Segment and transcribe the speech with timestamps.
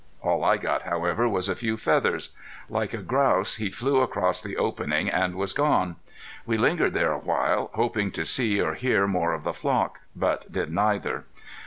[0.23, 2.31] All I got, however, was a few feathers.
[2.71, 5.95] Like a grouse he flew across the opening and was gone.
[6.43, 10.51] We lingered there a while, hoping to see or hear more of the flock, but
[10.51, 11.25] did neither.